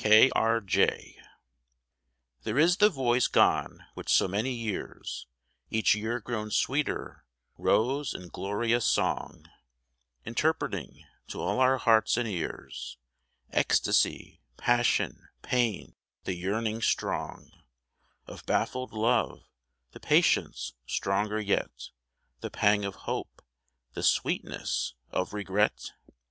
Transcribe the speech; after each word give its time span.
K. 0.03 0.31
R. 0.31 0.61
J. 0.61 1.15
HERE 2.43 2.57
is 2.57 2.77
the 2.77 2.89
voice 2.89 3.27
gone 3.27 3.85
which 3.93 4.11
so 4.11 4.27
many 4.27 4.51
years, 4.51 5.27
Each 5.69 5.93
year 5.93 6.19
grown 6.19 6.49
sweeter, 6.49 7.23
rose 7.55 8.15
in 8.15 8.29
glorious 8.29 8.83
song, 8.83 9.45
Interpreting 10.25 11.05
to 11.27 11.39
all 11.39 11.59
our 11.59 11.77
hearts 11.77 12.17
and 12.17 12.27
ears 12.27 12.97
Ecstasy, 13.51 14.41
passion, 14.57 15.27
pain, 15.43 15.93
the 16.23 16.33
yearning 16.33 16.81
strong 16.81 17.51
Of 18.25 18.43
baffled 18.47 18.93
love, 18.93 19.43
the 19.91 19.99
patience 19.99 20.73
stronger 20.87 21.39
yet, 21.39 21.91
The 22.39 22.49
pang 22.49 22.85
of 22.85 22.95
hope, 23.05 23.43
the 23.93 24.01
sweetness 24.01 24.95
of 25.11 25.31
regret 25.31 25.91